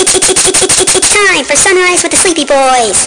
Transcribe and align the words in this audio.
It's 0.00 1.12
time 1.12 1.44
for 1.44 1.56
Sunrise 1.56 2.04
with 2.04 2.12
the 2.12 2.18
Sleepy 2.18 2.44
Boys. 2.44 3.06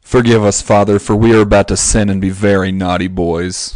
Forgive 0.00 0.44
us, 0.44 0.62
Father, 0.62 1.00
for 1.00 1.16
we 1.16 1.34
are 1.34 1.40
about 1.40 1.66
to 1.68 1.76
sin 1.76 2.08
and 2.08 2.20
be 2.20 2.30
very 2.30 2.70
naughty 2.70 3.08
boys. 3.08 3.74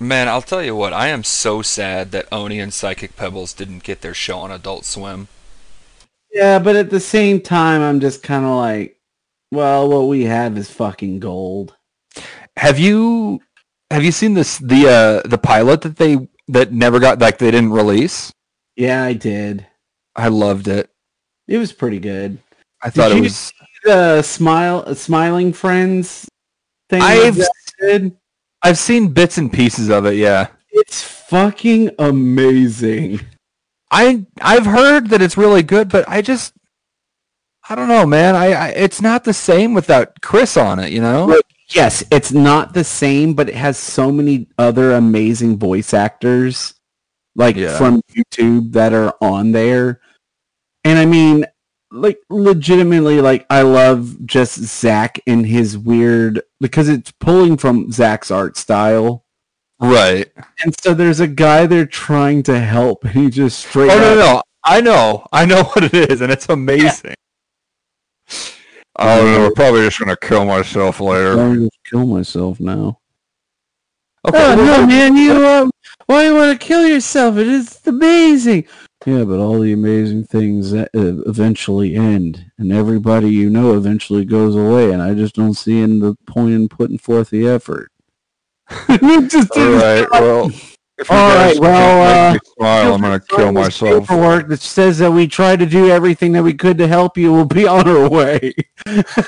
Man, 0.00 0.28
I'll 0.28 0.40
tell 0.40 0.62
you 0.62 0.74
what, 0.74 0.94
I 0.94 1.08
am 1.08 1.24
so 1.24 1.60
sad 1.60 2.10
that 2.12 2.32
Oney 2.32 2.58
and 2.58 2.72
Psychic 2.72 3.16
Pebbles 3.16 3.52
didn't 3.52 3.82
get 3.82 4.00
their 4.00 4.14
show 4.14 4.38
on 4.38 4.50
Adult 4.50 4.86
Swim. 4.86 5.28
Yeah, 6.32 6.58
but 6.58 6.76
at 6.76 6.88
the 6.88 7.00
same 7.00 7.42
time, 7.42 7.82
I'm 7.82 8.00
just 8.00 8.22
kind 8.22 8.46
of 8.46 8.56
like, 8.56 8.98
well, 9.50 9.88
what 9.88 10.08
we 10.08 10.24
have 10.24 10.56
is 10.56 10.70
fucking 10.70 11.20
gold. 11.20 11.76
Have 12.56 12.78
you 12.78 13.42
have 13.92 14.04
you 14.04 14.12
seen 14.12 14.34
this 14.34 14.58
the 14.58 14.88
uh 14.88 15.28
the 15.28 15.38
pilot 15.38 15.82
that 15.82 15.96
they 15.96 16.28
that 16.48 16.72
never 16.72 16.98
got 16.98 17.18
like 17.20 17.38
they 17.38 17.50
didn't 17.50 17.72
release? 17.72 18.32
Yeah, 18.76 19.04
I 19.04 19.12
did. 19.12 19.66
I 20.16 20.28
loved 20.28 20.68
it. 20.68 20.90
It 21.46 21.58
was 21.58 21.72
pretty 21.72 21.98
good. 21.98 22.38
I 22.82 22.90
thought 22.90 23.08
Did 23.08 23.12
it 23.12 23.16
you 23.18 23.22
was 23.24 23.36
see 23.36 23.54
the 23.84 24.22
smile, 24.22 24.94
smiling 24.94 25.52
friends 25.52 26.28
thing. 26.88 27.02
I've- 27.02 27.42
did? 27.80 28.16
I've 28.62 28.78
seen 28.78 29.08
bits 29.08 29.38
and 29.38 29.52
pieces 29.52 29.88
of 29.88 30.06
it, 30.06 30.14
yeah. 30.14 30.46
It's 30.70 31.02
fucking 31.02 31.90
amazing. 31.98 33.20
I 33.90 34.24
I've 34.40 34.66
heard 34.66 35.08
that 35.10 35.20
it's 35.20 35.36
really 35.36 35.62
good, 35.62 35.88
but 35.90 36.08
I 36.08 36.22
just 36.22 36.54
I 37.68 37.74
don't 37.74 37.88
know, 37.88 38.06
man. 38.06 38.34
I, 38.36 38.52
I 38.52 38.68
it's 38.68 39.02
not 39.02 39.24
the 39.24 39.34
same 39.34 39.74
without 39.74 40.20
Chris 40.22 40.56
on 40.56 40.78
it, 40.78 40.92
you 40.92 41.00
know? 41.00 41.26
Yes, 41.74 42.04
it's 42.10 42.32
not 42.32 42.74
the 42.74 42.84
same, 42.84 43.34
but 43.34 43.48
it 43.48 43.54
has 43.54 43.78
so 43.78 44.10
many 44.12 44.48
other 44.58 44.92
amazing 44.92 45.58
voice 45.58 45.94
actors, 45.94 46.74
like 47.34 47.56
Yeah. 47.56 47.76
from 47.78 48.00
YouTube, 48.14 48.72
that 48.72 48.92
are 48.92 49.14
on 49.20 49.52
there. 49.52 50.00
And 50.84 50.98
I 50.98 51.06
mean, 51.06 51.46
like, 51.90 52.18
legitimately, 52.30 53.20
like, 53.20 53.46
I 53.50 53.62
love 53.62 54.16
just 54.26 54.58
Zach 54.60 55.20
and 55.26 55.46
his 55.46 55.76
weird 55.78 56.42
because 56.60 56.88
it's 56.88 57.12
pulling 57.20 57.56
from 57.56 57.92
Zach's 57.92 58.30
art 58.30 58.56
style. 58.56 59.24
Right. 59.80 60.30
And 60.64 60.74
so 60.80 60.94
there's 60.94 61.20
a 61.20 61.26
guy 61.26 61.66
there 61.66 61.86
trying 61.86 62.42
to 62.44 62.58
help, 62.60 63.04
and 63.04 63.12
he 63.14 63.30
just 63.30 63.58
straight 63.66 63.90
Oh 63.90 63.94
up- 63.96 64.00
no, 64.00 64.14
no. 64.14 64.42
I 64.64 64.80
know. 64.80 65.26
I 65.32 65.44
know 65.44 65.62
what 65.74 65.84
it 65.84 65.94
is, 66.10 66.20
and 66.20 66.30
it's 66.32 66.48
amazing. 66.48 67.14
Oh 68.96 69.24
no, 69.24 69.40
we're 69.40 69.52
probably 69.52 69.82
just 69.82 69.98
gonna 69.98 70.16
kill 70.16 70.44
myself 70.44 71.00
later. 71.00 71.32
I'm 71.32 71.54
gonna 71.54 71.68
kill 71.84 72.06
myself 72.06 72.60
now. 72.60 72.98
Okay, 74.28 74.38
oh 74.38 74.54
no, 74.54 74.86
man! 74.86 75.16
You 75.16 75.32
uh, 75.32 75.70
why 76.06 76.26
you 76.26 76.34
want 76.34 76.60
to 76.60 76.66
kill 76.66 76.86
yourself? 76.86 77.36
It 77.38 77.48
is 77.48 77.80
amazing. 77.86 78.66
Yeah, 79.04 79.24
but 79.24 79.40
all 79.40 79.58
the 79.58 79.72
amazing 79.72 80.24
things 80.24 80.72
uh, 80.72 80.86
eventually 80.94 81.96
end, 81.96 82.52
and 82.58 82.72
everybody 82.72 83.30
you 83.30 83.50
know 83.50 83.76
eventually 83.76 84.24
goes 84.24 84.54
away, 84.54 84.92
and 84.92 85.02
I 85.02 85.14
just 85.14 85.34
don't 85.34 85.54
see 85.54 85.80
in 85.80 85.98
the 85.98 86.14
point 86.26 86.52
in 86.52 86.68
putting 86.68 86.98
forth 86.98 87.30
the 87.30 87.48
effort. 87.48 87.90
just 88.88 89.56
all 89.56 89.72
right. 89.72 90.06
Well, 90.12 90.50
if 90.98 91.08
you 91.08 91.16
All 91.16 91.28
guys 91.28 91.58
right, 91.58 91.60
well, 91.60 92.30
uh, 92.30 92.32
me 92.34 92.38
smile, 92.58 92.94
I'm 92.94 93.00
gonna 93.00 93.20
kill 93.20 93.52
myself. 93.52 94.08
Paperwork 94.08 94.48
that 94.48 94.60
says 94.60 94.98
that 94.98 95.10
we 95.10 95.26
tried 95.26 95.58
to 95.60 95.66
do 95.66 95.88
everything 95.88 96.32
that 96.32 96.42
we 96.42 96.54
could 96.54 96.78
to 96.78 96.86
help 96.86 97.16
you. 97.16 97.32
We'll 97.32 97.46
be 97.46 97.66
on 97.68 97.88
our 97.88 98.08
way. 98.08 98.52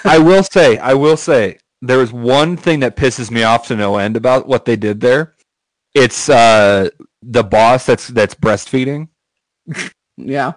I 0.04 0.18
will 0.22 0.42
say, 0.42 0.78
I 0.78 0.94
will 0.94 1.16
say, 1.16 1.58
there 1.80 2.02
is 2.02 2.12
one 2.12 2.56
thing 2.56 2.80
that 2.80 2.96
pisses 2.96 3.30
me 3.30 3.42
off 3.42 3.66
to 3.68 3.76
no 3.76 3.96
end 3.96 4.16
about 4.16 4.46
what 4.46 4.64
they 4.64 4.76
did 4.76 5.00
there. 5.00 5.34
It's 5.94 6.28
uh, 6.28 6.90
the 7.22 7.44
boss 7.44 7.86
that's 7.86 8.08
that's 8.08 8.34
breastfeeding, 8.34 9.08
yeah. 10.16 10.52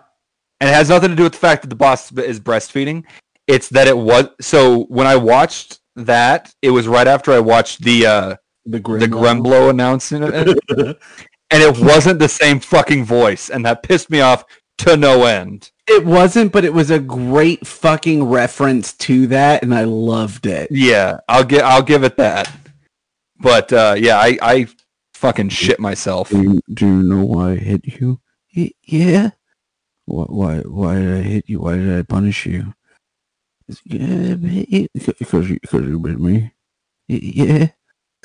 and 0.60 0.70
it 0.70 0.74
has 0.74 0.90
nothing 0.90 1.10
to 1.10 1.16
do 1.16 1.24
with 1.24 1.34
the 1.34 1.40
fact 1.40 1.62
that 1.62 1.70
the 1.70 1.76
boss 1.76 2.12
is 2.12 2.40
breastfeeding. 2.40 3.04
It's 3.48 3.70
that 3.70 3.88
it 3.88 3.98
was 3.98 4.28
so 4.42 4.86
when 4.86 5.08
I 5.08 5.16
watched 5.16 5.80
that, 5.96 6.54
it 6.62 6.72
was 6.72 6.88
right 6.88 7.08
after 7.08 7.32
I 7.32 7.40
watched 7.40 7.84
the 7.84 8.06
uh, 8.06 8.36
The 8.70 8.80
Grim. 8.80 9.10
the 9.10 9.70
announcing 9.70 10.24
it, 10.24 10.34
and 11.50 11.64
it 11.64 11.80
wasn't 11.80 12.20
the 12.20 12.28
same 12.28 12.60
fucking 12.60 13.06
voice, 13.06 13.50
and 13.50 13.66
that 13.66 13.84
pissed 13.84 14.10
me 14.10 14.20
off 14.20 14.44
to 14.80 14.98
no 14.98 15.24
end. 15.24 15.72
It 15.88 16.06
wasn't, 16.06 16.52
but 16.52 16.66
it 16.66 16.74
was 16.74 16.92
a 16.92 17.00
great 17.00 17.66
fucking 17.66 18.26
reference 18.26 18.94
to 18.94 19.28
that, 19.28 19.64
and 19.64 19.74
I 19.74 19.86
loved 19.86 20.46
it. 20.46 20.70
Yeah, 20.70 21.20
I'll 21.30 21.46
get 21.46 21.64
I'll 21.64 21.82
give 21.82 22.04
it 22.04 22.18
that. 22.18 22.52
But 23.40 23.72
uh, 23.72 23.96
yeah, 23.98 24.18
I 24.18 24.38
I 24.42 24.68
fucking 25.14 25.50
shit 25.50 25.80
myself. 25.80 26.30
Do 26.30 26.42
you, 26.42 26.62
do 26.74 26.88
you 26.88 27.04
know 27.04 27.26
why 27.26 27.52
I 27.52 27.56
hit 27.56 27.86
you? 27.86 28.20
Yeah. 28.52 29.32
Why, 30.06 30.26
why? 30.26 30.58
Why 30.60 30.96
did 30.96 31.14
I 31.14 31.22
hit 31.22 31.46
you? 31.48 31.62
Why 31.62 31.76
did 31.76 32.00
I 32.00 32.02
punish 32.04 32.46
you? 32.46 32.74
Yeah, 33.84 34.36
because 34.36 35.50
you 35.50 35.60
because 35.62 35.86
you 35.86 36.00
bit 36.00 36.20
me. 36.20 36.54
Yeah. 37.08 37.70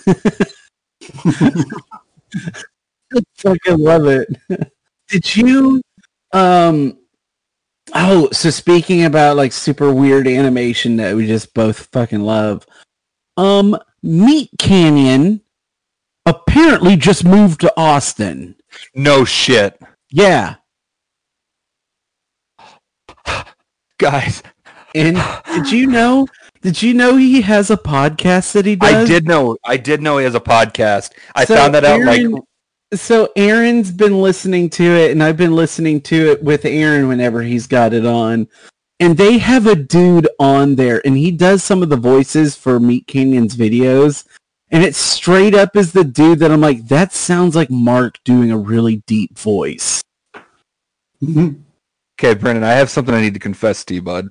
I 0.07 0.15
fucking 3.37 3.79
love 3.79 4.07
it. 4.07 4.29
Did 5.09 5.37
you? 5.37 5.83
Um. 6.33 6.99
Oh, 7.95 8.29
so 8.33 8.49
speaking 8.51 9.05
about 9.05 9.37
like 9.37 9.53
super 9.53 9.93
weird 9.93 10.27
animation 10.27 10.97
that 10.97 11.15
we 11.15 11.27
just 11.27 11.53
both 11.53 11.89
fucking 11.93 12.23
love. 12.23 12.65
Um, 13.37 13.77
Meat 14.03 14.49
Canyon 14.59 15.43
apparently 16.27 16.97
just 16.97 17.25
moved 17.25 17.61
to 17.63 17.73
Austin. 17.77 18.57
No 18.95 19.25
shit, 19.25 19.81
Yeah. 20.11 20.57
guys. 23.99 24.43
And 24.95 25.17
did 25.47 25.71
you 25.71 25.87
know? 25.87 26.27
Did 26.63 26.81
you 26.81 26.95
know 26.95 27.17
he 27.17 27.43
has 27.43 27.73
a 27.73 27.77
podcast 27.77 28.53
that 28.53 28.65
he 28.65 28.77
does? 28.77 28.95
I 28.95 29.05
did 29.05 29.27
know 29.27 29.57
I 29.65 29.77
did 29.77 30.01
know 30.01 30.19
he 30.19 30.25
has 30.25 30.37
a 30.37 30.41
podcast. 30.41 31.11
I 31.35 31.45
So 31.45 31.57
found 31.57 31.75
that 31.75 31.85
out 31.85 32.01
like 32.03 32.25
So 32.95 33.33
Aaron's 33.35 33.91
been 33.91 34.21
listening 34.23 34.71
to 34.71 34.85
it, 34.85 35.11
and 35.11 35.25
I've 35.25 35.37
been 35.37 35.57
listening 35.57 36.01
to 36.03 36.31
it 36.31 36.43
with 36.43 36.65
Aaron 36.65 37.09
whenever 37.09 37.43
he's 37.43 37.67
got 37.67 37.93
it 37.93 38.07
on. 38.07 38.47
And 39.01 39.17
they 39.17 39.39
have 39.39 39.67
a 39.67 39.75
dude 39.75 40.29
on 40.39 40.77
there, 40.77 41.05
and 41.05 41.17
he 41.17 41.33
does 41.33 41.65
some 41.65 41.83
of 41.83 41.89
the 41.89 41.97
voices 41.97 42.55
for 42.55 42.79
Meat 42.79 43.09
Canyon's 43.09 43.57
videos. 43.57 44.25
And 44.71 44.85
it 44.85 44.95
straight 44.95 45.57
up 45.57 45.75
is 45.77 45.93
the 45.93 46.05
dude 46.05 46.39
that 46.39 46.53
I'm 46.53 46.61
like, 46.61 46.87
that 46.87 47.13
sounds 47.13 47.57
like 47.57 47.71
Mark 47.71 48.19
doing 48.25 48.53
a 48.53 48.57
really 48.57 49.03
deep 49.09 49.37
voice. 49.37 50.01
okay, 51.25 52.35
Brandon. 52.35 52.63
I 52.63 52.75
have 52.75 52.89
something 52.89 53.15
I 53.15 53.21
need 53.21 53.35
to 53.35 53.41
confess 53.41 53.85
to 53.87 53.95
you, 53.95 54.03
bud. 54.03 54.29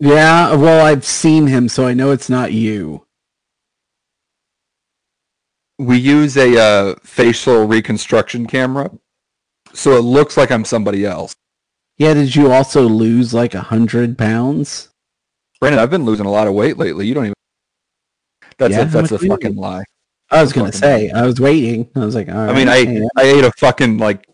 Yeah, 0.00 0.54
well, 0.54 0.84
I've 0.84 1.04
seen 1.04 1.48
him, 1.48 1.68
so 1.68 1.86
I 1.86 1.94
know 1.94 2.12
it's 2.12 2.30
not 2.30 2.52
you. 2.52 3.04
We 5.78 5.98
use 5.98 6.36
a 6.36 6.56
uh, 6.60 6.94
facial 7.02 7.66
reconstruction 7.66 8.46
camera, 8.46 8.90
so 9.72 9.92
it 9.96 10.02
looks 10.02 10.36
like 10.36 10.50
I'm 10.50 10.64
somebody 10.64 11.04
else. 11.04 11.34
Yeah, 11.98 12.14
did 12.14 12.34
you 12.34 12.52
also 12.52 12.82
lose 12.82 13.34
like 13.34 13.54
a 13.54 13.60
hundred 13.60 14.16
pounds? 14.16 14.88
Brandon, 15.60 15.80
I've 15.80 15.90
been 15.90 16.04
losing 16.04 16.26
a 16.26 16.30
lot 16.30 16.46
of 16.46 16.54
weight 16.54 16.78
lately. 16.78 17.06
You 17.06 17.14
don't 17.14 17.24
even. 17.26 17.34
That's 18.58 18.72
Yeah, 18.72 18.82
a, 18.82 18.86
that's 18.86 19.12
a 19.12 19.18
fucking 19.18 19.56
lie. 19.56 19.84
I 20.30 20.42
was 20.42 20.52
gonna 20.52 20.72
say, 20.72 21.10
I 21.10 21.26
was 21.26 21.40
waiting. 21.40 21.88
I 21.96 22.00
was 22.00 22.14
like, 22.14 22.28
all 22.28 22.34
right. 22.34 22.50
I 22.50 22.52
mean, 22.52 22.66
yeah. 22.66 23.08
I 23.16 23.22
I 23.22 23.24
ate 23.24 23.44
a 23.44 23.52
fucking 23.52 23.98
like 23.98 24.28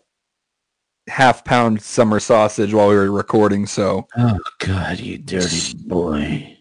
half 1.07 1.43
pound 1.45 1.81
summer 1.81 2.19
sausage 2.19 2.73
while 2.73 2.89
we 2.89 2.95
were 2.95 3.11
recording. 3.11 3.65
So, 3.65 4.07
oh 4.17 4.39
god, 4.59 4.99
you 4.99 5.17
dirty 5.17 5.77
boy. 5.85 6.57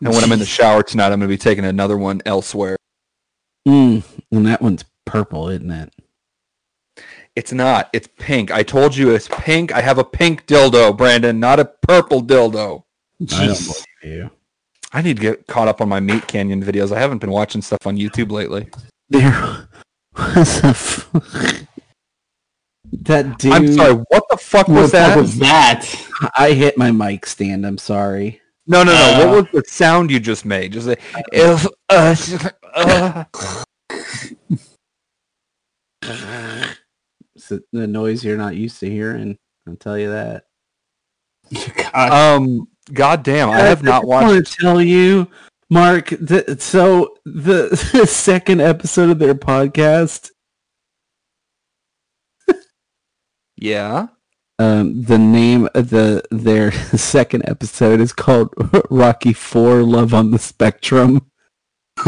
and 0.00 0.08
when 0.08 0.22
I'm 0.24 0.32
in 0.32 0.38
the 0.38 0.44
shower 0.46 0.82
tonight, 0.82 1.06
I'm 1.06 1.20
gonna 1.20 1.28
be 1.28 1.38
taking 1.38 1.64
another 1.64 1.96
one 1.96 2.20
elsewhere. 2.26 2.76
Mm, 3.66 4.02
and 4.30 4.46
that 4.46 4.62
one's 4.62 4.84
purple, 5.04 5.48
isn't 5.48 5.70
it? 5.70 5.92
It's 7.34 7.52
not. 7.52 7.90
It's 7.92 8.08
pink. 8.18 8.50
I 8.50 8.62
told 8.62 8.96
you 8.96 9.10
it's 9.10 9.28
pink. 9.28 9.72
I 9.72 9.82
have 9.82 9.98
a 9.98 10.04
pink 10.04 10.46
dildo, 10.46 10.96
Brandon, 10.96 11.38
not 11.38 11.60
a 11.60 11.66
purple 11.66 12.22
dildo. 12.22 12.84
I 13.32 13.56
you. 14.02 14.30
I 14.92 15.02
need 15.02 15.16
to 15.16 15.22
get 15.22 15.46
caught 15.46 15.68
up 15.68 15.80
on 15.80 15.88
my 15.88 16.00
Meat 16.00 16.26
Canyon 16.26 16.62
videos. 16.62 16.92
I 16.94 16.98
haven't 16.98 17.18
been 17.18 17.30
watching 17.30 17.60
stuff 17.60 17.86
on 17.86 17.96
YouTube 17.96 18.30
lately. 18.30 18.68
There 19.10 19.68
was 20.16 20.64
a 20.64 20.68
f- 20.68 21.10
that 22.92 23.38
dude. 23.38 23.52
I'm 23.52 23.72
sorry. 23.72 23.94
What 23.94 24.24
the 24.30 24.36
fuck 24.36 24.68
What 24.68 24.82
was 24.82 24.92
that? 24.92 25.16
was 25.16 25.38
that? 25.38 25.86
I 26.36 26.52
hit 26.52 26.76
my 26.78 26.90
mic 26.90 27.26
stand. 27.26 27.66
I'm 27.66 27.78
sorry. 27.78 28.40
no, 28.66 28.82
no, 28.82 28.92
no. 28.92 28.98
Uh, 28.98 29.26
what 29.42 29.52
was 29.52 29.64
the 29.64 29.70
sound 29.70 30.10
you 30.10 30.18
just 30.20 30.44
made? 30.44 30.72
Just 30.72 30.86
like, 30.86 31.00
if, 31.32 31.66
uh, 31.88 32.14
uh, 32.74 33.24
It's 37.34 37.48
the- 37.48 37.62
the 37.72 37.86
noise 37.86 38.24
you're 38.24 38.36
not 38.38 38.56
used 38.56 38.80
to 38.80 38.90
hearing. 38.90 39.36
I'll 39.68 39.76
tell 39.76 39.98
you 39.98 40.10
that. 40.10 40.44
um, 41.94 42.66
goddamn, 42.92 43.50
I 43.50 43.58
have 43.60 43.82
not 43.82 44.04
watched. 44.04 44.22
I 44.22 44.26
want 44.26 44.36
watched. 44.38 44.52
to 44.54 44.60
tell 44.62 44.82
you 44.82 45.28
Mark, 45.70 46.08
the, 46.10 46.56
so 46.60 47.16
the, 47.24 47.68
the 47.92 48.06
second 48.06 48.60
episode 48.60 49.10
of 49.10 49.18
their 49.18 49.34
podcast, 49.34 50.30
Yeah. 53.56 54.08
um, 54.58 55.02
the 55.02 55.18
name 55.18 55.68
of 55.74 55.90
the 55.90 56.22
their 56.30 56.72
second 56.96 57.48
episode 57.48 58.00
is 58.00 58.12
called 58.12 58.52
Rocky 58.90 59.32
Four: 59.32 59.82
Love 59.82 60.14
on 60.14 60.30
the 60.30 60.38
Spectrum. 60.38 61.30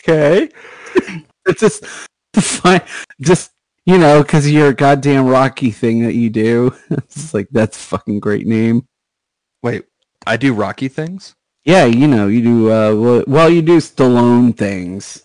Okay. 0.00 0.48
It's 1.46 1.60
just 1.60 1.84
fine, 2.34 2.82
just 3.20 3.52
you 3.84 3.98
know, 3.98 4.22
because 4.22 4.50
you're 4.50 4.68
a 4.68 4.74
goddamn 4.74 5.26
Rocky 5.26 5.70
thing 5.70 6.02
that 6.04 6.14
you 6.14 6.30
do. 6.30 6.74
It's 6.90 7.34
like 7.34 7.48
that's 7.50 7.76
a 7.76 7.80
fucking 7.80 8.20
great 8.20 8.46
name. 8.46 8.86
Wait, 9.62 9.84
I 10.26 10.36
do 10.36 10.54
Rocky 10.54 10.88
things? 10.88 11.34
Yeah, 11.64 11.84
you 11.84 12.06
know, 12.06 12.28
you 12.28 12.42
do. 12.42 12.72
Uh, 12.72 12.94
well, 12.94 13.24
well, 13.26 13.50
you 13.50 13.62
do 13.62 13.78
Stallone 13.78 14.56
things. 14.56 15.24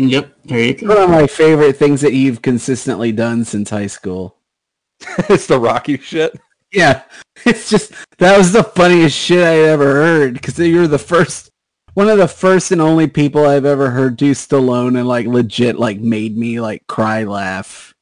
Yep, 0.00 0.34
there 0.44 0.58
you 0.60 0.74
go. 0.74 0.88
One 0.88 0.98
of 0.98 1.10
my 1.10 1.26
favorite 1.26 1.76
things 1.76 2.00
that 2.00 2.12
you've 2.12 2.42
consistently 2.42 3.12
done 3.12 3.44
since 3.44 3.70
high 3.70 3.86
school. 3.86 4.36
it's 5.28 5.46
the 5.46 5.58
Rocky 5.58 5.98
shit. 5.98 6.38
Yeah, 6.72 7.02
it's 7.44 7.70
just 7.70 7.92
that 8.18 8.36
was 8.36 8.52
the 8.52 8.64
funniest 8.64 9.16
shit 9.16 9.44
I 9.44 9.58
ever 9.68 9.94
heard 9.94 10.34
because 10.34 10.58
you 10.58 10.80
were 10.80 10.88
the 10.88 10.98
first, 10.98 11.50
one 11.94 12.08
of 12.08 12.18
the 12.18 12.28
first 12.28 12.72
and 12.72 12.80
only 12.80 13.06
people 13.06 13.46
I've 13.46 13.64
ever 13.64 13.90
heard 13.90 14.16
do 14.16 14.32
Stallone 14.32 14.98
and 14.98 15.08
like 15.08 15.26
legit 15.26 15.78
like 15.78 16.00
made 16.00 16.36
me 16.36 16.60
like 16.60 16.86
cry 16.86 17.24
laugh. 17.24 17.94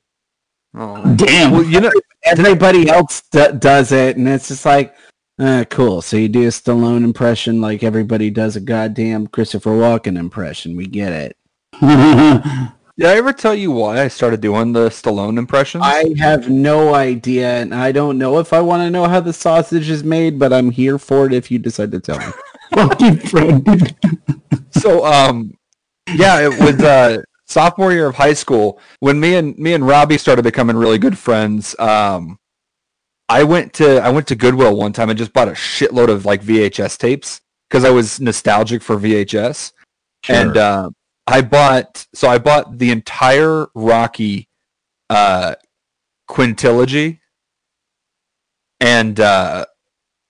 Oh. 0.77 1.15
Damn. 1.15 1.53
Well, 1.53 1.63
you 1.63 1.81
know, 1.81 1.93
Everybody 2.25 2.89
else 2.89 3.23
d- 3.31 3.53
does 3.59 3.93
it, 3.93 4.17
and 4.17 4.27
it's 4.27 4.49
just 4.49 4.65
like, 4.65 4.95
uh, 5.39 5.65
cool. 5.69 6.01
So 6.01 6.17
you 6.17 6.29
do 6.29 6.45
a 6.45 6.49
Stallone 6.51 7.05
impression 7.05 7.61
like 7.61 7.83
everybody 7.83 8.31
does 8.31 8.57
a 8.57 8.61
goddamn 8.61 9.27
Christopher 9.27 9.73
Walken 9.73 10.17
impression. 10.17 10.75
We 10.75 10.87
get 10.87 11.13
it. 11.13 11.37
did 12.97 13.07
I 13.07 13.17
ever 13.17 13.33
tell 13.33 13.55
you 13.55 13.71
why 13.71 14.03
I 14.03 14.09
started 14.09 14.41
doing 14.41 14.73
the 14.73 14.89
Stallone 14.89 15.39
impressions? 15.39 15.85
I 15.85 16.15
have 16.19 16.49
no 16.49 16.95
idea, 16.95 17.61
and 17.61 17.75
I 17.75 17.93
don't 17.93 18.19
know 18.19 18.39
if 18.39 18.53
I 18.53 18.61
want 18.61 18.83
to 18.83 18.91
know 18.91 19.09
how 19.09 19.21
the 19.21 19.33
sausage 19.33 19.91
is 19.91 20.05
made, 20.05 20.39
but 20.39 20.53
I'm 20.53 20.71
here 20.71 20.99
for 20.99 21.27
it 21.27 21.33
if 21.33 21.51
you 21.51 21.59
decide 21.59 21.91
to 21.93 22.01
tell 22.01 22.19
me. 22.19 22.27
Fucking 22.75 23.19
friend. 23.19 23.97
so 24.77 25.05
um 25.05 25.57
yeah 26.15 26.41
it 26.41 26.51
was 26.61 26.81
uh 26.83 27.23
sophomore 27.47 27.93
year 27.93 28.07
of 28.07 28.15
high 28.15 28.33
school 28.33 28.81
when 29.01 29.19
me 29.19 29.37
and 29.37 29.57
me 29.59 29.75
and 29.75 29.87
robbie 29.87 30.19
started 30.19 30.43
becoming 30.43 30.77
really 30.77 30.99
good 30.99 31.17
friends 31.17 31.79
um 31.79 32.39
i 33.29 33.43
went 33.43 33.73
to 33.73 33.99
i 34.03 34.11
went 34.11 34.27
to 34.27 34.35
goodwill 34.35 34.77
one 34.77 34.93
time 34.93 35.11
and 35.11 35.19
just 35.19 35.33
bought 35.33 35.49
a 35.49 35.53
shitload 35.53 36.09
of 36.09 36.25
like 36.25 36.43
vhs 36.43 36.99
tapes 36.99 37.41
because 37.69 37.85
i 37.85 37.91
was 37.91 38.21
nostalgic 38.21 38.83
for 38.83 38.97
vhs 38.97 39.73
and 40.29 40.57
uh 40.57 40.89
i 41.27 41.41
bought 41.41 42.07
so 42.15 42.29
i 42.29 42.39
bought 42.39 42.79
the 42.79 42.91
entire 42.91 43.67
rocky 43.75 44.49
uh 45.11 45.55
quintilogy 46.29 47.21
and 48.81 49.21
uh 49.21 49.65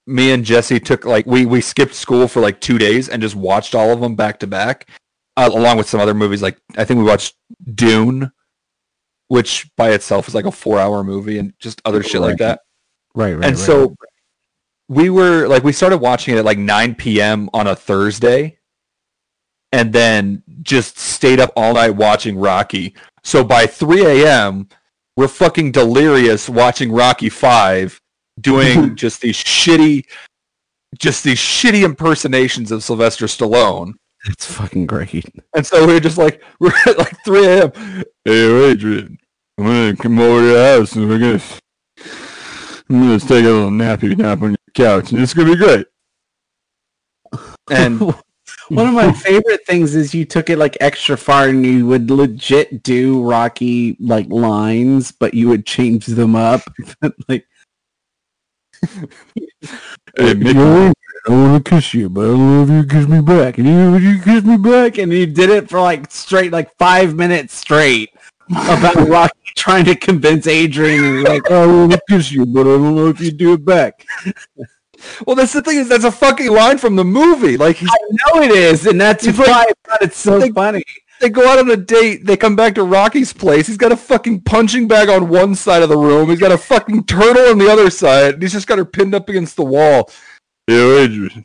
me 0.06 0.32
and 0.32 0.44
Jesse 0.44 0.80
took 0.80 1.04
like 1.04 1.26
we 1.26 1.46
we 1.46 1.60
skipped 1.60 1.94
school 1.94 2.28
for 2.28 2.40
like 2.40 2.60
two 2.60 2.78
days 2.78 3.08
and 3.08 3.22
just 3.22 3.34
watched 3.34 3.74
all 3.74 3.90
of 3.90 4.00
them 4.00 4.14
back 4.14 4.38
to 4.40 4.46
back, 4.46 4.88
uh, 5.36 5.50
along 5.52 5.78
with 5.78 5.88
some 5.88 6.00
other 6.00 6.14
movies. 6.14 6.42
Like 6.42 6.58
I 6.76 6.84
think 6.84 6.98
we 6.98 7.04
watched 7.04 7.34
Dune, 7.74 8.30
which 9.28 9.70
by 9.76 9.90
itself 9.90 10.28
is 10.28 10.34
like 10.34 10.44
a 10.44 10.52
four-hour 10.52 11.04
movie, 11.04 11.38
and 11.38 11.54
just 11.58 11.80
other 11.84 12.02
shit 12.02 12.20
like 12.20 12.38
that. 12.38 12.60
right, 13.14 13.32
right. 13.32 13.46
and 13.46 13.56
right. 13.56 13.58
so 13.58 13.94
we 14.88 15.08
were 15.08 15.46
like 15.46 15.64
we 15.64 15.72
started 15.72 15.98
watching 15.98 16.34
it 16.34 16.38
at 16.38 16.44
like 16.44 16.58
9 16.58 16.94
p.m. 16.96 17.48
on 17.54 17.66
a 17.66 17.76
Thursday, 17.76 18.58
and 19.74 19.92
then 19.92 20.40
just 20.62 20.98
stayed 20.98 21.40
up 21.40 21.52
all 21.56 21.74
night 21.74 21.90
watching 21.90 22.38
Rocky. 22.38 22.94
So 23.24 23.42
by 23.42 23.66
3 23.66 24.04
a.m. 24.22 24.68
we're 25.16 25.26
fucking 25.26 25.72
delirious 25.72 26.48
watching 26.48 26.92
Rocky 26.92 27.28
Five, 27.28 28.00
doing 28.40 28.94
just 29.02 29.20
these 29.20 29.36
shitty, 29.36 30.04
just 30.96 31.24
these 31.24 31.40
shitty 31.40 31.82
impersonations 31.82 32.70
of 32.70 32.84
Sylvester 32.84 33.26
Stallone. 33.26 33.94
it's 34.26 34.46
fucking 34.46 34.86
great. 34.86 35.24
And 35.56 35.66
so 35.66 35.84
we 35.84 35.96
are 35.96 36.00
just 36.00 36.18
like 36.18 36.40
we're 36.60 36.72
at 36.86 36.96
like 36.96 37.16
3 37.24 37.44
a.m. 37.44 37.72
Hey 38.24 38.70
Adrian, 38.70 39.18
I'm 39.58 39.64
gonna 39.64 39.96
come 39.96 40.20
over 40.20 40.40
to 40.40 40.52
the 40.54 40.76
house 40.76 40.94
and 40.94 41.08
we're 41.08 41.18
gonna 41.18 41.42
I'm 42.88 43.00
gonna 43.00 43.18
take 43.18 43.44
a 43.44 43.48
little 43.48 43.70
nappy 43.70 44.16
nap 44.16 44.40
on 44.40 44.50
your 44.50 44.58
couch 44.72 45.10
and 45.10 45.20
it's 45.20 45.34
gonna 45.34 45.50
be 45.50 45.56
great. 45.56 45.86
And 47.70 48.14
One 48.74 48.88
of 48.88 48.94
my 48.94 49.12
favorite 49.12 49.66
things 49.66 49.94
is 49.94 50.14
you 50.14 50.24
took 50.24 50.50
it 50.50 50.58
like 50.58 50.76
extra 50.80 51.16
far 51.16 51.48
and 51.48 51.64
you 51.64 51.86
would 51.86 52.10
legit 52.10 52.82
do 52.82 53.22
Rocky 53.22 53.96
like 54.00 54.28
lines, 54.28 55.12
but 55.12 55.34
you 55.34 55.48
would 55.48 55.66
change 55.66 56.06
them 56.06 56.34
up. 56.36 56.62
like 57.28 57.46
Hey, 60.16 60.34
Mickey. 60.34 60.92
I 61.26 61.30
want 61.30 61.64
to 61.64 61.70
kiss 61.70 61.94
you, 61.94 62.10
but 62.10 62.20
I 62.20 62.28
don't 62.28 62.38
know 62.38 62.62
if 62.62 62.70
you 62.70 62.88
kiss 62.88 63.08
me 63.08 63.20
back. 63.20 63.58
And 63.58 63.66
you, 63.66 63.96
you 63.96 64.20
kiss 64.20 64.44
me 64.44 64.58
back? 64.58 64.98
And 64.98 65.10
you 65.10 65.26
did 65.26 65.48
it 65.48 65.70
for 65.70 65.80
like 65.80 66.10
straight, 66.10 66.52
like 66.52 66.76
five 66.76 67.14
minutes 67.14 67.54
straight 67.54 68.10
about 68.50 68.94
Rocky 69.08 69.32
trying 69.56 69.86
to 69.86 69.94
convince 69.94 70.46
Adrian 70.46 71.04
and 71.04 71.24
like, 71.24 71.50
I 71.50 71.66
want 71.66 71.92
to 71.92 72.00
kiss 72.08 72.30
you, 72.30 72.44
but 72.44 72.60
I 72.60 72.76
don't 72.76 72.94
know 72.94 73.08
if 73.08 73.20
you 73.20 73.32
do 73.32 73.54
it 73.54 73.64
back. 73.64 74.04
Well, 75.26 75.36
that's 75.36 75.52
the 75.52 75.62
thing 75.62 75.78
is 75.78 75.88
that's 75.88 76.04
a 76.04 76.12
fucking 76.12 76.50
line 76.50 76.78
from 76.78 76.96
the 76.96 77.04
movie. 77.04 77.56
Like 77.56 77.76
he's, 77.76 77.88
I 77.90 77.96
know 78.36 78.42
it 78.42 78.50
is, 78.50 78.86
and 78.86 79.00
that's 79.00 79.26
why 79.26 79.44
like- 79.46 79.76
I 79.88 79.98
it's 80.02 80.18
so 80.18 80.38
like- 80.38 80.54
funny. 80.54 80.82
they 81.20 81.28
go 81.30 81.46
out 81.48 81.58
on 81.58 81.70
a 81.70 81.76
date. 81.76 82.24
They 82.26 82.36
come 82.36 82.56
back 82.56 82.74
to 82.74 82.82
Rocky's 82.84 83.32
place. 83.32 83.66
He's 83.66 83.76
got 83.76 83.92
a 83.92 83.96
fucking 83.96 84.42
punching 84.42 84.88
bag 84.88 85.08
on 85.08 85.28
one 85.28 85.54
side 85.54 85.82
of 85.82 85.88
the 85.88 85.96
room. 85.96 86.28
He's 86.28 86.40
got 86.40 86.52
a 86.52 86.58
fucking 86.58 87.04
turtle 87.04 87.50
on 87.50 87.58
the 87.58 87.70
other 87.70 87.88
side. 87.90 88.34
And 88.34 88.42
he's 88.42 88.52
just 88.52 88.66
got 88.66 88.78
her 88.78 88.84
pinned 88.84 89.14
up 89.14 89.28
against 89.28 89.56
the 89.56 89.64
wall. 89.64 90.10
Yo, 90.68 90.98
Adrian, 90.98 91.44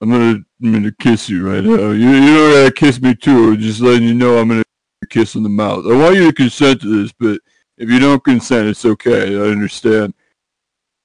I'm 0.00 0.10
gonna, 0.10 0.38
I'm 0.62 0.72
gonna 0.72 0.92
kiss 1.00 1.28
you 1.28 1.48
right 1.48 1.62
now. 1.62 1.90
You, 1.90 2.10
you 2.10 2.34
don't 2.34 2.52
gotta 2.52 2.72
kiss 2.72 3.00
me 3.00 3.14
too. 3.14 3.56
Just 3.56 3.80
letting 3.80 4.08
you 4.08 4.14
know 4.14 4.38
I'm 4.38 4.48
gonna 4.48 4.62
kiss 5.10 5.34
in 5.34 5.42
the 5.42 5.48
mouth. 5.48 5.84
I 5.86 5.94
want 5.96 6.16
you 6.16 6.26
to 6.26 6.32
consent 6.32 6.80
to 6.80 7.02
this, 7.02 7.12
but 7.12 7.40
if 7.76 7.90
you 7.90 7.98
don't 7.98 8.22
consent, 8.24 8.68
it's 8.68 8.84
okay. 8.84 9.36
I 9.36 9.50
understand. 9.50 10.14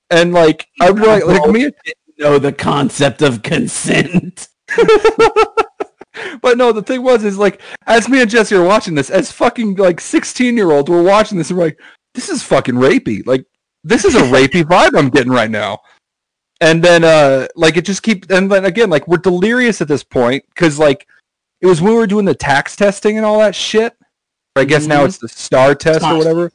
And 0.10 0.34
like, 0.34 0.68
I'm 0.82 0.96
like, 0.96 1.26
like 1.26 1.50
me. 1.50 1.72
Know 2.18 2.40
the 2.40 2.54
concept 2.54 3.22
of 3.22 3.44
consent. 3.44 4.48
but 6.42 6.58
no, 6.58 6.72
the 6.72 6.82
thing 6.82 7.04
was, 7.04 7.24
is 7.24 7.38
like, 7.38 7.62
as 7.86 8.10
me 8.10 8.22
and 8.22 8.30
Jesse 8.30 8.56
are 8.56 8.64
watching 8.64 8.96
this, 8.96 9.10
as 9.10 9.32
fucking 9.32 9.76
like 9.76 10.02
16 10.02 10.58
year 10.58 10.72
olds, 10.72 10.90
we're 10.90 11.04
watching 11.04 11.38
this 11.38 11.50
and 11.50 11.60
we're 11.60 11.66
like, 11.66 11.80
this 12.16 12.30
is 12.30 12.42
fucking 12.42 12.76
rapey. 12.76 13.26
Like, 13.26 13.46
this 13.84 14.04
is 14.04 14.16
a 14.16 14.22
rapey 14.22 14.64
vibe 14.64 14.98
I'm 14.98 15.10
getting 15.10 15.32
right 15.32 15.52
now. 15.52 15.80
And 16.60 16.84
then, 16.84 17.04
uh, 17.04 17.48
like, 17.56 17.78
it 17.78 17.86
just 17.86 18.02
keep, 18.02 18.32
and 18.32 18.52
then 18.52 18.66
again, 18.66 18.90
like, 18.90 19.08
we're 19.08 19.18
delirious 19.18 19.80
at 19.80 19.88
this 19.88 20.04
point 20.04 20.44
because, 20.50 20.80
like, 20.80 21.08
it 21.62 21.68
was 21.68 21.82
when 21.82 21.94
we 21.94 22.00
were 22.00 22.08
doing 22.08 22.26
the 22.26 22.34
TAKS 22.34 22.76
testing 22.76 23.18
and 23.18 23.26
all 23.26 23.38
that 23.40 23.54
shit. 23.54 23.96
Or 24.56 24.64
I 24.64 24.66
guess 24.66 24.88
now 24.88 25.04
Mhm. 25.04 25.06
it's 25.06 25.18
the 25.20 25.28
STAAR 25.28 25.76
test 25.76 26.04
or 26.04 26.18
whatever. 26.18 26.52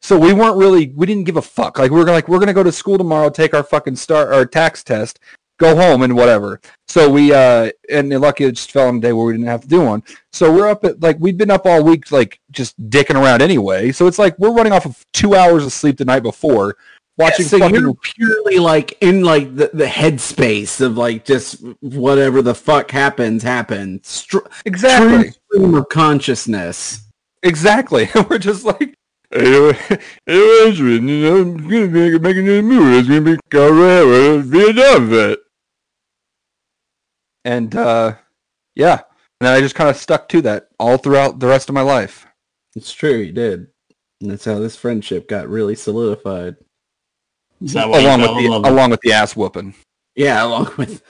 So 0.00 0.18
we 0.18 0.32
weren't 0.32 0.56
really, 0.56 0.92
we 0.94 1.06
didn't 1.06 1.24
give 1.24 1.36
a 1.36 1.42
fuck. 1.42 1.78
Like, 1.78 1.90
we 1.90 1.98
were 1.98 2.06
like, 2.06 2.28
we're 2.28 2.38
gonna 2.38 2.54
go 2.54 2.62
to 2.62 2.72
school 2.72 2.98
tomorrow, 2.98 3.30
take 3.30 3.54
our 3.54 3.62
fucking 3.62 3.96
STAAR, 3.96 4.32
our 4.32 4.46
TAKS 4.46 4.84
test, 4.84 5.18
go 5.58 5.76
home 5.76 6.02
and 6.02 6.16
whatever. 6.16 6.60
So 6.86 7.10
we 7.10 7.32
uh 7.32 7.70
and 7.90 8.08
lucky 8.08 8.44
it 8.44 8.52
just 8.52 8.72
fell 8.72 8.88
on 8.88 8.96
a 8.96 9.00
day 9.00 9.12
where 9.12 9.26
we 9.26 9.32
didn't 9.32 9.46
have 9.46 9.62
to 9.62 9.68
do 9.68 9.82
one. 9.82 10.02
So 10.32 10.52
we're 10.52 10.68
up 10.68 10.84
at 10.84 11.00
like 11.00 11.18
we'd 11.18 11.36
been 11.36 11.50
up 11.50 11.66
all 11.66 11.84
week 11.84 12.10
like 12.10 12.40
just 12.50 12.80
dicking 12.88 13.20
around 13.20 13.42
anyway. 13.42 13.92
So 13.92 14.06
it's 14.06 14.18
like 14.18 14.38
we're 14.38 14.52
running 14.52 14.72
off 14.72 14.86
of 14.86 15.04
two 15.12 15.34
hours 15.34 15.64
of 15.64 15.72
sleep 15.72 15.98
the 15.98 16.04
night 16.04 16.22
before, 16.22 16.76
watching 17.18 17.46
so 17.46 17.58
fucking 17.58 17.80
you're 17.80 17.94
purely 17.94 18.58
like 18.58 18.96
in 19.00 19.22
like 19.22 19.54
the, 19.56 19.70
the 19.74 19.86
headspace 19.86 20.80
of 20.80 20.96
like 20.96 21.24
just 21.24 21.62
whatever 21.80 22.40
the 22.40 22.54
fuck 22.54 22.90
happens 22.90 23.42
happens. 23.42 24.06
Str- 24.06 24.38
exactly 24.64 25.32
stream 25.50 25.74
of 25.74 25.88
consciousness. 25.88 27.06
exactly. 27.42 28.08
And 28.14 28.28
we're 28.30 28.38
just 28.38 28.64
like. 28.64 28.94
Hey, 29.30 29.72
hey, 30.26 30.66
Adrian, 30.66 31.06
you 31.06 31.20
know, 31.20 31.36
I'm 31.42 31.68
gonna 31.68 31.88
be 31.88 32.18
making 32.18 32.48
a 32.48 32.62
movie. 32.62 32.98
It's 32.98 33.08
gonna 33.08 33.20
be 33.20 33.38
called 33.50 34.44
Vietnam 34.46 35.10
Vet. 35.10 35.38
And 37.44 37.76
uh, 37.76 38.14
yeah, 38.74 39.02
and 39.40 39.46
then 39.46 39.52
I 39.52 39.60
just 39.60 39.74
kind 39.74 39.90
of 39.90 39.96
stuck 39.96 40.28
to 40.30 40.40
that 40.42 40.68
all 40.78 40.96
throughout 40.96 41.40
the 41.40 41.46
rest 41.46 41.68
of 41.68 41.74
my 41.74 41.82
life. 41.82 42.26
It's 42.74 42.92
true, 42.92 43.16
you 43.18 43.32
did. 43.32 43.66
And 44.20 44.30
that's 44.30 44.46
how 44.46 44.58
this 44.58 44.76
friendship 44.76 45.28
got 45.28 45.48
really 45.48 45.74
solidified. 45.74 46.56
Is 47.60 47.74
that 47.74 47.88
why 47.88 48.00
along 48.00 48.22
with 48.22 48.30
the 48.30 48.46
along 48.68 48.90
with 48.90 49.00
the 49.02 49.12
ass 49.12 49.36
whooping. 49.36 49.74
Yeah, 50.14 50.42
along 50.44 50.72
with 50.78 51.02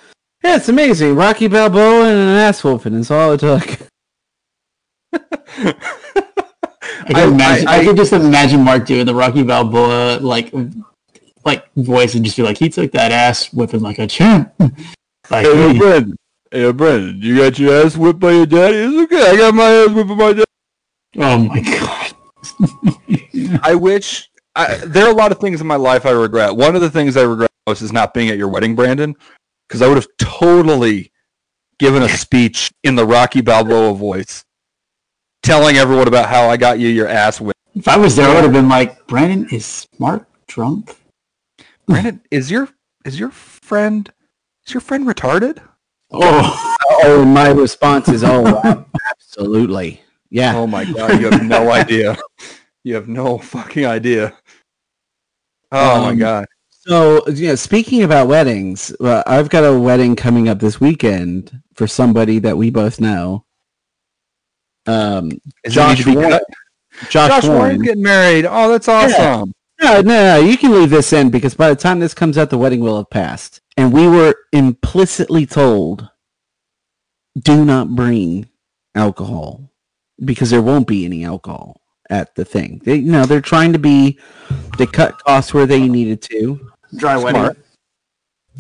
Yeah, 0.43 0.57
it's 0.57 0.69
amazing. 0.69 1.15
Rocky 1.15 1.47
Balboa 1.47 2.09
and 2.09 2.19
an 2.19 2.37
ass 2.37 2.65
whooping 2.65 2.95
is 2.95 3.13
all 3.13 3.33
it 3.33 3.41
took. 3.41 3.79
I 7.09 7.13
can 7.13 7.33
imagine. 7.35 7.69
I, 7.69 7.79
I- 7.79 7.85
can 7.85 7.97
just 7.97 8.13
imagine 8.13 8.63
Mark 8.63 8.87
doing 8.87 9.07
the 9.07 9.15
Rocky 9.15 9.43
Balboa 9.43 10.19
like 10.21 10.53
like 11.45 11.73
voice 11.75 12.15
and 12.15 12.25
just 12.25 12.37
be 12.37 12.43
like, 12.43 12.59
he 12.59 12.69
took 12.69 12.93
that 12.93 13.13
ass 13.13 13.53
whipping 13.53 13.81
like 13.81 13.99
a 13.99 14.07
champ. 14.07 14.53
like, 14.59 15.47
Hey, 15.47 15.73
hey, 15.73 15.79
Brandon. 15.79 16.17
Hey, 16.51 16.73
Brandon, 16.73 17.21
you 17.21 17.37
got 17.37 17.59
your 17.59 17.85
ass 17.85 17.97
whipped 17.97 18.21
by 18.21 18.33
your 18.33 18.47
daddy? 18.47 18.77
It's 18.79 19.13
okay. 19.13 19.31
I 19.31 19.37
got 19.37 19.55
my 19.55 19.65
ass 19.65 19.91
whipped 19.91 20.09
by 20.09 20.15
my 20.15 20.33
daddy. 20.33 20.45
oh 21.19 21.39
my 21.39 21.61
god. 21.61 23.61
I 23.63 23.75
wish. 23.75 24.29
I, 24.55 24.77
there 24.87 25.07
are 25.07 25.11
a 25.11 25.15
lot 25.15 25.31
of 25.31 25.39
things 25.39 25.61
in 25.61 25.67
my 25.67 25.77
life 25.77 26.05
I 26.05 26.11
regret. 26.11 26.57
One 26.57 26.75
of 26.75 26.81
the 26.81 26.91
things 26.91 27.17
I 27.17 27.23
regret 27.23 27.51
most 27.67 27.83
is 27.83 27.93
not 27.93 28.13
being 28.13 28.29
at 28.29 28.39
your 28.39 28.49
wedding, 28.49 28.75
Brandon, 28.75 29.15
because 29.69 29.83
I 29.83 29.89
would 29.89 29.97
have 29.97 30.09
totally 30.19 31.13
given 31.79 32.03
a 32.03 32.09
speech 32.25 32.73
in 32.83 32.97
the 32.97 33.07
Rocky 33.07 33.41
Balboa 33.41 33.95
voice, 33.95 34.45
telling 35.43 35.77
everyone 35.77 36.09
about 36.09 36.29
how 36.29 36.49
I 36.49 36.57
got 36.57 36.79
you 36.79 36.89
your 36.89 37.09
ass 37.09 37.41
whipped. 37.41 37.59
If 37.75 37.89
I 37.89 37.97
was 37.97 38.17
there, 38.17 38.29
I 38.29 38.35
would 38.35 38.45
have 38.45 38.53
been 38.53 38.69
like, 38.69 39.07
Brandon, 39.07 39.47
is 39.53 39.65
smart 39.67 40.27
drunk? 40.47 40.97
Brandon, 41.87 42.21
is 42.31 42.51
your 42.51 42.69
is 43.05 43.19
your 43.19 43.31
friend 43.31 44.13
is 44.67 44.75
your 44.75 44.81
friend 44.81 45.07
retarded? 45.07 45.59
Oh, 46.11 46.75
Oh, 47.03 47.25
my 47.25 47.49
response 47.51 48.09
is, 48.09 48.25
oh, 48.25 48.85
absolutely. 49.11 50.01
Yeah. 50.31 50.57
Oh 50.57 50.67
my 50.67 50.85
god, 50.85 51.21
you 51.21 51.31
have 51.31 51.43
no 51.45 51.71
idea. 51.71 52.17
You 52.85 52.95
have 52.95 53.09
no 53.09 53.39
fucking 53.39 53.85
idea. 53.87 54.35
Oh 55.71 56.01
my 56.03 56.09
Um, 56.11 56.19
god. 56.19 56.47
So, 56.71 57.27
yeah, 57.29 57.55
speaking 57.55 58.03
about 58.03 58.29
weddings, 58.29 58.95
uh, 59.01 59.23
I've 59.27 59.51
got 59.51 59.65
a 59.65 59.79
wedding 59.79 60.17
coming 60.17 60.49
up 60.49 60.61
this 60.61 60.81
weekend 60.81 61.61
for 61.75 61.87
somebody 61.87 62.39
that 62.39 62.57
we 62.57 62.71
both 62.71 62.99
know. 63.01 63.45
Um, 64.89 65.31
Josh 65.69 65.93
it 65.93 65.99
need 65.99 66.05
to 66.05 66.11
be 66.11 66.17
Warren. 66.17 66.31
cut? 66.31 66.43
Josh, 67.11 67.29
Josh 67.29 67.45
Warren. 67.45 67.59
Warren's 67.59 67.83
getting 67.83 68.03
married. 68.03 68.47
Oh, 68.47 68.69
that's 68.71 68.89
awesome. 68.89 69.53
No, 69.81 70.01
no, 70.01 70.01
no, 70.01 70.41
you 70.41 70.57
can 70.57 70.73
leave 70.73 70.91
this 70.91 71.13
in 71.13 71.31
because 71.31 71.55
by 71.55 71.69
the 71.69 71.77
time 71.77 72.01
this 72.01 72.15
comes 72.15 72.37
out, 72.37 72.51
the 72.51 72.59
wedding 72.59 72.81
will 72.81 72.97
have 72.97 73.11
passed. 73.11 73.61
And 73.77 73.93
we 73.93 74.09
were 74.09 74.35
implicitly 74.53 75.47
told, 75.47 76.09
do 77.39 77.65
not 77.65 77.95
bring 77.95 78.49
alcohol 78.97 79.71
because 80.25 80.51
there 80.51 80.63
won't 80.63 80.89
be 80.89 81.05
any 81.05 81.25
alcohol 81.25 81.81
at 82.11 82.35
the 82.35 82.45
thing. 82.45 82.81
They, 82.85 82.97
you 82.97 83.13
know, 83.13 83.25
they're 83.25 83.41
trying 83.41 83.73
to 83.75 83.79
be, 83.79 84.19
they 84.79 84.87
cut 84.87 85.23
costs 85.23 85.55
where 85.55 85.67
they 85.67 85.87
needed 85.87 86.23
to. 86.23 86.71
dry 86.97 87.17
wedding. 87.17 87.63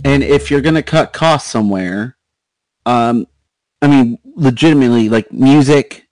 And 0.04 0.23
if 0.23 0.50
you're 0.50 0.61
going 0.61 0.76
to 0.76 0.82
cut 0.82 1.12
costs 1.12 1.50
somewhere, 1.50 2.16
um, 2.87 3.26
I 3.82 3.88
mean, 3.88 4.18
legitimately, 4.37 5.08
like 5.08 5.32
music, 5.32 6.08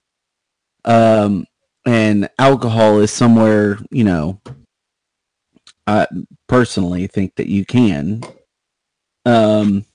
um, 0.87 1.45
and 1.85 2.29
alcohol 2.39 2.99
is 2.99 3.11
somewhere, 3.11 3.77
you 3.91 4.03
know, 4.03 4.41
I 5.85 6.07
personally 6.47 7.07
think 7.07 7.35
that 7.35 7.47
you 7.47 7.65
can. 7.65 8.23
Um, 9.25 9.85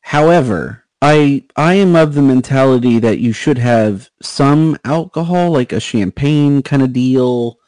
however, 0.00 0.84
I 1.00 1.44
I 1.54 1.74
am 1.74 1.94
of 1.94 2.14
the 2.14 2.22
mentality 2.22 2.98
that 2.98 3.18
you 3.18 3.32
should 3.32 3.58
have 3.58 4.10
some 4.20 4.76
alcohol, 4.84 5.50
like 5.52 5.72
a 5.72 5.80
champagne 5.80 6.62
kind 6.62 6.82
of 6.82 6.92
deal. 6.92 7.58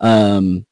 Um, 0.00 0.66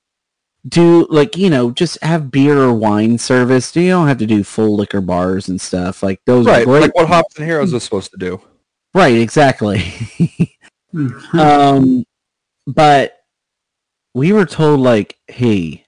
do 0.66 1.06
like 1.10 1.36
you 1.36 1.50
know 1.50 1.70
just 1.70 2.02
have 2.02 2.30
beer 2.30 2.58
or 2.58 2.72
wine 2.72 3.18
service. 3.18 3.74
You 3.76 3.90
don't 3.90 4.08
have 4.08 4.18
to 4.18 4.26
do 4.26 4.42
full 4.44 4.76
liquor 4.76 5.00
bars 5.00 5.48
and 5.48 5.60
stuff 5.60 6.02
like 6.02 6.20
those. 6.26 6.46
Are 6.46 6.50
Right, 6.50 6.64
great. 6.64 6.80
like 6.82 6.94
what 6.94 7.08
Hops 7.08 7.36
and 7.36 7.44
Heroes 7.44 7.72
was 7.72 7.82
supposed 7.82 8.12
to 8.12 8.18
do. 8.18 8.40
Right, 8.94 9.16
exactly. 9.18 9.78
Mhm. 10.92 11.34
um, 11.38 12.04
but 12.66 13.20
we 14.14 14.32
were 14.32 14.46
told 14.46 14.80
like, 14.80 15.18
hey, 15.26 15.84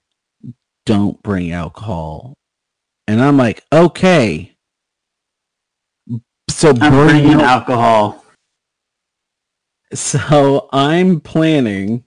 don't 0.85 1.23
bring 1.23 1.53
alcohol, 1.53 2.35
and 3.07 3.23
I'm 3.23 3.37
like, 3.37 3.65
okay. 3.73 4.53
So 6.51 6.71
I'm 6.71 6.77
bring 6.93 7.07
bringing 7.07 7.33
al- 7.35 7.41
alcohol. 7.43 8.25
so 9.95 10.69
I'm 10.73 11.21
planning 11.21 12.05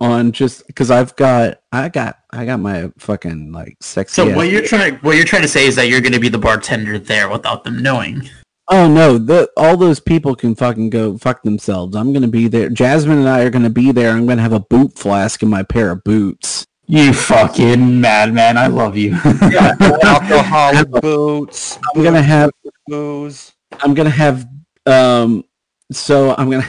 on 0.00 0.32
just 0.32 0.66
because 0.66 0.90
I've 0.90 1.14
got 1.16 1.60
I 1.72 1.88
got 1.88 2.18
I 2.30 2.46
got 2.46 2.60
my 2.60 2.90
fucking 2.98 3.52
like 3.52 3.76
sexy. 3.80 4.14
So 4.14 4.34
what 4.34 4.48
you're 4.48 4.62
trying 4.62 4.94
what 4.96 5.16
you're 5.16 5.26
trying 5.26 5.42
to 5.42 5.48
say 5.48 5.66
is 5.66 5.76
that 5.76 5.88
you're 5.88 6.00
going 6.00 6.12
to 6.12 6.20
be 6.20 6.28
the 6.28 6.38
bartender 6.38 6.98
there 6.98 7.28
without 7.28 7.64
them 7.64 7.82
knowing. 7.82 8.28
Oh 8.72 8.88
no, 8.88 9.18
the, 9.18 9.50
all 9.56 9.76
those 9.76 9.98
people 9.98 10.36
can 10.36 10.54
fucking 10.54 10.90
go 10.90 11.18
fuck 11.18 11.42
themselves. 11.42 11.96
I'm 11.96 12.12
gonna 12.12 12.28
be 12.28 12.46
there. 12.46 12.68
Jasmine 12.68 13.18
and 13.18 13.28
I 13.28 13.40
are 13.40 13.50
gonna 13.50 13.68
be 13.68 13.90
there. 13.90 14.12
I'm 14.12 14.26
gonna 14.26 14.42
have 14.42 14.52
a 14.52 14.60
boot 14.60 14.96
flask 14.96 15.42
in 15.42 15.48
my 15.48 15.64
pair 15.64 15.90
of 15.90 16.04
boots. 16.04 16.64
You 16.86 17.12
fucking 17.12 18.00
madman. 18.00 18.56
I 18.56 18.68
love 18.68 18.96
you. 18.96 19.14
Alcoholic 19.24 20.88
boots. 21.02 21.80
I'm 21.94 22.04
gonna 22.04 22.22
have 22.22 22.50
booze. 22.86 23.52
I'm 23.80 23.92
gonna 23.92 24.08
have 24.08 24.46
um 24.86 25.44
so 25.90 26.36
I'm 26.38 26.48
gonna 26.48 26.66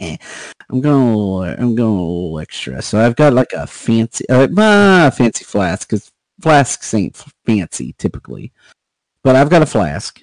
I'm 0.70 0.80
going 0.82 1.58
I'm 1.58 1.74
going 1.74 1.98
a 1.98 2.02
little 2.02 2.38
extra. 2.38 2.82
So 2.82 3.00
I've 3.00 3.16
got 3.16 3.32
like 3.32 3.54
a 3.54 3.66
fancy 3.66 4.28
uh, 4.28 4.48
ah, 4.58 5.10
fancy 5.14 5.44
flask 5.44 5.88
because 5.88 6.12
flasks 6.42 6.92
ain't 6.92 7.16
fancy 7.46 7.94
typically, 7.96 8.52
but 9.24 9.36
I've 9.36 9.48
got 9.48 9.62
a 9.62 9.66
flask. 9.66 10.22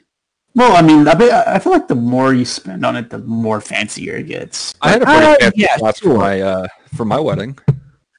Well, 0.56 0.75
I 0.75 0.82
mean, 0.82 1.08
I, 1.08 1.60
feel 1.60 1.72
like 1.72 1.88
the 1.88 1.96
more 1.96 2.34
you 2.34 2.46
spend 2.46 2.86
on 2.86 2.96
it, 2.96 3.10
the 3.10 3.20
more 3.20 3.62
fancier 3.62 4.18
it 4.18 4.27
gets. 4.27 4.74
I 4.82 4.91
had 4.91 5.01
a 5.03 5.06
pretty 5.06 5.25
Uh, 5.25 5.36
fancy 5.39 5.62
yeah, 5.62 5.77
flask 5.77 6.01
sure. 6.01 6.13
for 6.13 6.18
my 6.18 6.41
uh, 6.41 6.68
for 6.96 7.06
my 7.06 7.20
wedding. 7.20 7.58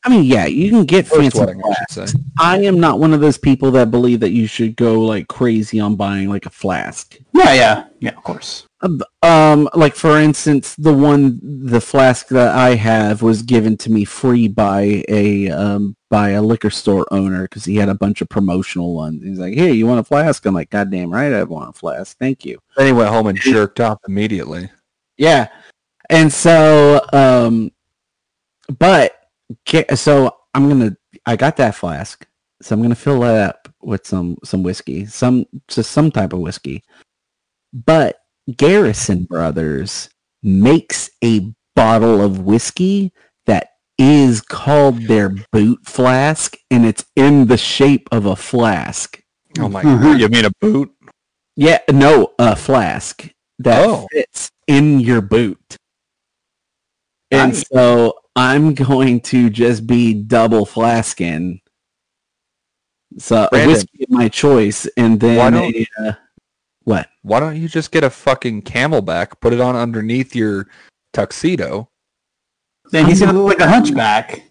I 0.03 0.09
mean, 0.09 0.25
yeah, 0.25 0.47
you 0.47 0.71
can 0.71 0.85
get 0.85 1.07
First 1.07 1.21
fancy 1.21 1.39
wedding, 1.41 1.63
I 1.63 1.75
should 1.91 2.09
say. 2.09 2.19
I 2.39 2.59
am 2.61 2.81
not 2.81 2.99
one 3.01 3.13
of 3.13 3.21
those 3.21 3.37
people 3.37 3.71
that 3.73 3.91
believe 3.91 4.21
that 4.21 4.31
you 4.31 4.47
should 4.47 4.77
go 4.77 5.01
like 5.03 5.29
crazy 5.29 5.79
on 5.79 5.97
buying 5.97 6.29
like 6.29 6.47
a 6.47 6.51
flask. 6.51 7.19
Yeah, 7.35 7.53
yeah, 7.53 7.85
yeah. 7.99 8.17
Of 8.17 8.23
course. 8.23 8.67
Um, 9.23 9.69
like 9.75 9.95
for 9.95 10.19
instance, 10.19 10.75
the 10.77 10.95
one, 10.95 11.39
the 11.43 11.83
flask 11.83 12.29
that 12.29 12.55
I 12.55 12.77
have 12.77 13.21
was 13.21 13.43
given 13.43 13.77
to 13.79 13.91
me 13.91 14.05
free 14.05 14.49
by 14.49 15.05
a 15.09 15.51
um 15.51 15.97
by 16.11 16.31
a 16.31 16.43
liquor 16.43 16.71
store 16.71 17.07
owner 17.13 17.43
because 17.43 17.65
he 17.65 17.77
had 17.77 17.89
a 17.89 17.95
bunch 17.95 18.21
of 18.21 18.29
promotional 18.29 18.95
ones. 18.95 19.23
He's 19.23 19.39
like, 19.39 19.55
"Hey, 19.55 19.73
you 19.73 19.87
want 19.87 20.01
a 20.01 20.05
flask?" 20.05 20.45
I'm 20.45 20.55
like, 20.55 20.71
"God 20.71 20.91
damn 20.91 21.11
right, 21.11 21.33
I 21.33 21.43
want 21.45 21.71
a 21.71 21.73
flask. 21.73 22.19
Thank 22.19 22.45
you." 22.45 22.59
Then 22.77 22.87
he 22.87 22.93
went 22.93 23.11
home 23.11 23.29
and 23.29 23.39
jerked 23.41 23.81
off 23.81 23.99
immediately. 24.07 24.69
Yeah, 25.17 25.49
and 26.11 26.33
so 26.33 27.01
um, 27.13 27.71
but 28.79 29.13
get, 29.65 29.97
so 29.99 30.37
I'm 30.53 30.69
gonna 30.69 30.97
I 31.27 31.37
got 31.37 31.57
that 31.59 31.77
flask, 31.77 32.27
so 32.61 32.75
I'm 32.75 32.83
gonna 32.83 32.95
fill 32.95 33.21
that 33.21 33.49
up 33.49 33.69
with 33.81 34.07
some 34.07 34.37
some 34.45 34.63
whiskey, 34.63 35.07
some 35.07 35.47
just 35.69 35.93
some 35.93 36.11
type 36.11 36.33
of 36.33 36.41
whiskey. 36.41 36.83
But 37.73 38.19
Garrison 38.57 39.25
Brothers 39.25 40.11
makes 40.43 41.11
a 41.23 41.53
bottle 41.77 42.21
of 42.21 42.41
whiskey 42.41 43.13
that 43.47 43.75
is 44.03 44.41
called 44.41 45.03
their 45.03 45.29
boot 45.53 45.79
flask, 45.85 46.57
and 46.71 46.87
it's 46.87 47.05
in 47.15 47.47
the 47.49 47.59
shape 47.59 48.09
of 48.11 48.25
a 48.25 48.35
flask. 48.35 49.21
Oh 49.59 49.69
my 49.69 49.83
Mhm. 49.83 50.03
god! 50.03 50.21
You 50.21 50.29
mean 50.29 50.47
a 50.47 50.51
boot? 50.61 50.91
Yeah, 51.55 51.81
no, 51.93 52.33
a 52.39 52.57
flask 52.57 53.29
that 53.59 53.87
Oh. 53.87 54.07
fits 54.11 54.51
in 54.67 55.01
your 55.01 55.21
boot. 55.21 55.77
And 57.31 57.53
Nice. 57.53 57.65
so 57.73 58.15
I'm 58.35 58.73
going 58.75 59.21
to 59.21 59.51
just 59.51 59.87
be 59.87 60.15
double 60.15 60.65
flasking. 60.65 61.61
So 63.19 63.45
a 63.45 63.49
Brandon. 63.51 63.69
whiskey 63.73 64.05
of 64.05 64.11
my 64.11 64.29
choice, 64.29 64.87
and 64.97 65.21
then 65.21 65.37
Why 65.37 65.51
don't- 65.51 65.75
a, 65.75 65.87
uh, 65.99 66.13
what? 66.85 67.11
Why 67.23 67.39
don't 67.41 67.61
you 67.61 67.69
just 67.69 67.91
get 67.91 68.03
a 68.03 68.09
fucking 68.11 68.63
CamelBak, 68.63 69.41
put 69.41 69.53
it 69.53 69.61
on 69.61 69.77
underneath 69.77 70.35
your 70.35 70.69
tuxedo? 71.13 71.90
Then 72.91 73.07
he's 73.07 73.21
gonna 73.21 73.33
look 73.39 73.59
like 73.59 73.67
a 73.67 73.71
hunchback. 73.71 74.43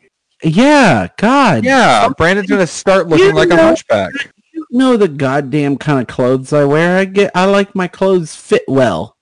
Yeah, 0.43 1.08
God. 1.17 1.65
Yeah, 1.65 2.10
Brandon's 2.17 2.50
gonna 2.50 2.67
start 2.67 3.08
looking 3.08 3.27
You 3.27 3.34
like 3.34 3.50
a 3.50 3.58
hunchback. 3.58 4.12
You 4.53 4.65
know 4.72 4.98
the 4.98 5.08
goddamn 5.08 5.77
kind 5.77 6.00
of 6.01 6.08
clothes 6.08 6.53
I 6.53 6.63
wear. 6.65 6.98
I 6.98 7.05
get. 7.05 7.31
I 7.36 7.46
like 7.46 7.75
my 7.75 7.88
clothes 7.88 8.36
fit 8.36 8.63
well. 8.67 9.15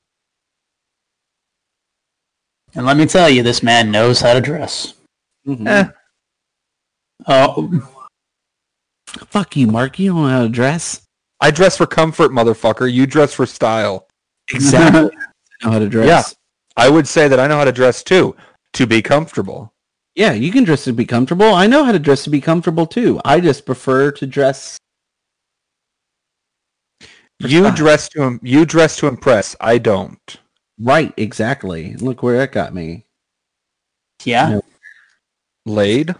And 2.75 2.85
let 2.85 2.97
me 2.97 3.05
tell 3.07 3.29
you, 3.29 3.41
this 3.41 3.63
man 3.63 3.91
knows 3.91 4.21
how 4.21 4.33
to 4.33 4.41
dress. 4.41 4.93
Mhm. 5.47 5.67
Eh. 5.67 5.89
Oh, 7.27 7.71
Fuck 9.29 9.55
you, 9.55 9.67
Mark. 9.67 9.97
You 9.97 10.11
don't 10.11 10.23
know 10.23 10.29
how 10.29 10.43
to 10.43 10.49
dress. 10.49 11.01
I 11.39 11.49
dress 11.49 11.77
for 11.77 11.87
comfort, 11.87 12.31
motherfucker. 12.31 12.91
You 12.91 13.07
dress 13.07 13.33
for 13.33 13.45
style. 13.45 14.05
Exactly. 14.53 15.09
I 15.61 15.65
know 15.65 15.71
how 15.71 15.79
to 15.79 15.89
dress. 15.89 16.07
Yeah. 16.07 16.23
I 16.85 16.89
would 16.89 17.05
say 17.07 17.27
that 17.27 17.37
I 17.39 17.47
know 17.47 17.57
how 17.57 17.65
to 17.65 17.71
dress 17.71 18.01
too, 18.03 18.33
to 18.73 18.85
be 18.87 19.01
comfortable. 19.01 19.73
Yeah, 20.15 20.33
you 20.33 20.51
can 20.51 20.63
dress 20.63 20.83
to 20.85 20.93
be 20.93 21.05
comfortable. 21.05 21.53
I 21.53 21.67
know 21.67 21.83
how 21.83 21.91
to 21.91 21.99
dress 21.99 22.23
to 22.23 22.29
be 22.29 22.41
comfortable 22.41 22.87
too. 22.87 23.21
I 23.23 23.39
just 23.39 23.65
prefer 23.65 24.11
to 24.13 24.25
dress. 24.27 24.77
You 27.39 27.63
style. 27.65 27.75
dress 27.75 28.09
to 28.09 28.39
you 28.41 28.65
dress 28.65 28.97
to 28.97 29.07
impress. 29.07 29.55
I 29.61 29.77
don't. 29.77 30.37
Right, 30.79 31.13
exactly. 31.17 31.95
Look 31.95 32.23
where 32.23 32.37
that 32.37 32.51
got 32.51 32.73
me. 32.73 33.05
yeah. 34.23 34.59
Laid. 35.65 36.15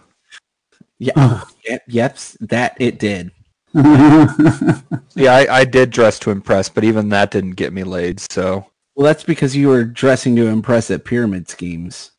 Yeah. 0.98 1.42
yep, 1.64 1.82
yep. 1.88 2.18
That 2.40 2.76
it 2.80 2.98
did. 2.98 3.30
Yeah, 5.14 5.32
I, 5.34 5.60
I 5.60 5.64
did 5.64 5.90
dress 5.90 6.18
to 6.20 6.30
impress, 6.30 6.68
but 6.68 6.84
even 6.84 7.08
that 7.08 7.32
didn't 7.32 7.52
get 7.56 7.72
me 7.72 7.82
laid. 7.82 8.20
So, 8.30 8.66
Well, 8.94 9.04
that's 9.04 9.24
because 9.24 9.56
you 9.56 9.66
were 9.68 9.82
dressing 9.84 10.36
to 10.36 10.46
impress 10.46 10.90
at 10.92 11.04
pyramid 11.04 11.48
schemes. 11.48 12.12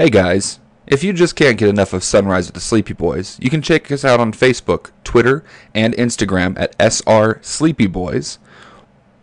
Hey 0.00 0.08
guys, 0.08 0.60
if 0.86 1.04
you 1.04 1.12
just 1.12 1.36
can't 1.36 1.58
get 1.58 1.68
enough 1.68 1.92
of 1.92 2.02
Sunrise 2.02 2.46
with 2.46 2.54
the 2.54 2.60
Sleepy 2.60 2.94
Boys, 2.94 3.38
you 3.38 3.50
can 3.50 3.60
check 3.60 3.92
us 3.92 4.02
out 4.02 4.18
on 4.18 4.32
Facebook, 4.32 4.92
Twitter, 5.04 5.44
and 5.74 5.92
Instagram 5.96 6.58
at 6.58 6.74
SR 6.80 7.38
Sleepy 7.42 7.86
Boys. 7.86 8.38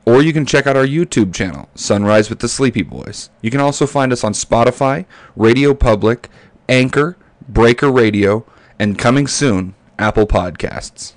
Or 0.05 0.21
you 0.21 0.31
can 0.31 0.45
check 0.45 0.67
out 0.67 0.77
our 0.77 0.85
YouTube 0.85 1.33
channel, 1.33 1.67
Sunrise 1.73 2.29
with 2.29 2.41
the 2.41 2.47
Sleepy 2.47 2.83
Boys. 2.83 3.31
You 3.41 3.49
can 3.49 3.59
also 3.59 3.87
find 3.87 4.13
us 4.13 4.23
on 4.23 4.33
Spotify, 4.33 5.07
Radio 5.35 5.73
Public, 5.73 6.29
Anchor, 6.69 7.17
Breaker 7.49 7.91
Radio, 7.91 8.45
and 8.77 8.99
coming 8.99 9.25
soon, 9.25 9.73
Apple 9.97 10.27
Podcasts. 10.27 11.16